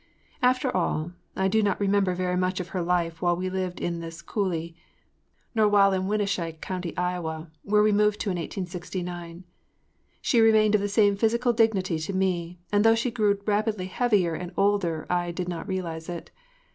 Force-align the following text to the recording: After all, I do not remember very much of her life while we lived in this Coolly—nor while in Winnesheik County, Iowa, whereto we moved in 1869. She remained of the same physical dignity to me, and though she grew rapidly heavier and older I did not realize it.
After 0.41 0.75
all, 0.75 1.11
I 1.35 1.47
do 1.47 1.61
not 1.61 1.79
remember 1.79 2.15
very 2.15 2.35
much 2.35 2.59
of 2.59 2.69
her 2.69 2.81
life 2.81 3.21
while 3.21 3.35
we 3.35 3.51
lived 3.51 3.79
in 3.79 3.99
this 3.99 4.23
Coolly—nor 4.23 5.67
while 5.67 5.93
in 5.93 6.07
Winnesheik 6.07 6.59
County, 6.59 6.97
Iowa, 6.97 7.51
whereto 7.63 7.83
we 7.83 7.91
moved 7.91 8.23
in 8.25 8.29
1869. 8.31 9.43
She 10.19 10.41
remained 10.41 10.73
of 10.73 10.81
the 10.81 10.89
same 10.89 11.15
physical 11.15 11.53
dignity 11.53 11.99
to 11.99 12.13
me, 12.13 12.57
and 12.71 12.83
though 12.83 12.95
she 12.95 13.11
grew 13.11 13.39
rapidly 13.45 13.85
heavier 13.85 14.33
and 14.33 14.51
older 14.57 15.05
I 15.07 15.29
did 15.31 15.47
not 15.47 15.67
realize 15.67 16.09
it. 16.09 16.31